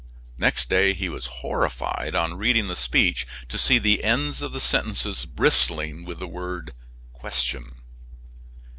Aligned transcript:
Next 0.39 0.67
day 0.67 0.93
he 0.93 1.09
was 1.09 1.27
horrified 1.45 2.15
on 2.15 2.35
reading 2.35 2.67
the 2.67 2.75
speech 2.75 3.27
to 3.49 3.57
see 3.59 3.77
the 3.77 4.03
ends 4.03 4.41
of 4.41 4.51
the 4.51 4.59
sentences 4.59 5.27
bristling 5.27 6.05
with 6.05 6.17
the 6.17 6.27
word 6.27 6.73
"question." 7.13 7.75